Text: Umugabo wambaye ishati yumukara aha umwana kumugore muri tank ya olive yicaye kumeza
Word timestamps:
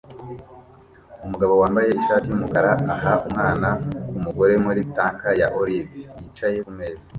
Umugabo 1.25 1.53
wambaye 1.61 1.87
ishati 1.99 2.25
yumukara 2.27 2.71
aha 2.93 3.13
umwana 3.27 3.67
kumugore 4.09 4.53
muri 4.65 4.81
tank 4.95 5.19
ya 5.41 5.47
olive 5.59 5.95
yicaye 6.21 6.57
kumeza 6.65 7.07